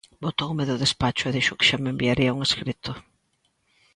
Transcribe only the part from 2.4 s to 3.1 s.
escrito.